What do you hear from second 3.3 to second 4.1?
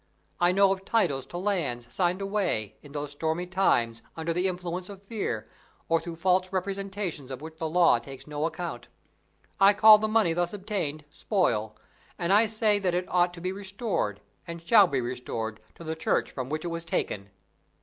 times,